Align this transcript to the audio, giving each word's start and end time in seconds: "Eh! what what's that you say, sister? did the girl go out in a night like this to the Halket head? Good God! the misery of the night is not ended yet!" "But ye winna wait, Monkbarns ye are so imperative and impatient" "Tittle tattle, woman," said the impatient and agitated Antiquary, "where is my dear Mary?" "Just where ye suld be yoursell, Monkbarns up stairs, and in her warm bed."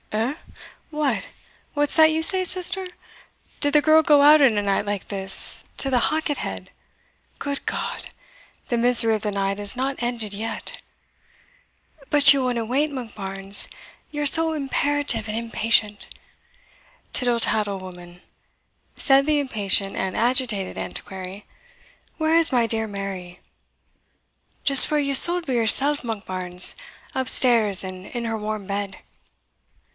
"Eh! 0.11 0.33
what 0.89 1.29
what's 1.73 1.95
that 1.95 2.11
you 2.11 2.21
say, 2.23 2.43
sister? 2.43 2.85
did 3.61 3.71
the 3.71 3.83
girl 3.83 4.01
go 4.01 4.23
out 4.23 4.41
in 4.41 4.57
a 4.57 4.61
night 4.61 4.85
like 4.85 5.07
this 5.07 5.63
to 5.77 5.89
the 5.89 5.99
Halket 5.99 6.37
head? 6.39 6.71
Good 7.39 7.65
God! 7.67 8.09
the 8.67 8.77
misery 8.79 9.13
of 9.13 9.21
the 9.21 9.31
night 9.31 9.59
is 9.59 9.75
not 9.75 9.95
ended 10.01 10.33
yet!" 10.33 10.81
"But 12.09 12.33
ye 12.33 12.39
winna 12.39 12.65
wait, 12.65 12.91
Monkbarns 12.91 13.69
ye 14.09 14.19
are 14.19 14.25
so 14.25 14.53
imperative 14.53 15.29
and 15.29 15.37
impatient" 15.37 16.07
"Tittle 17.13 17.39
tattle, 17.39 17.77
woman," 17.77 18.21
said 18.97 19.27
the 19.27 19.39
impatient 19.39 19.95
and 19.95 20.17
agitated 20.17 20.77
Antiquary, 20.79 21.45
"where 22.17 22.35
is 22.35 22.51
my 22.51 22.65
dear 22.67 22.87
Mary?" 22.87 23.39
"Just 24.65 24.89
where 24.89 24.99
ye 24.99 25.13
suld 25.13 25.45
be 25.45 25.53
yoursell, 25.53 25.97
Monkbarns 26.03 26.73
up 27.15 27.29
stairs, 27.29 27.83
and 27.83 28.07
in 28.07 28.25
her 28.25 28.37
warm 28.37 28.65
bed." 28.65 28.97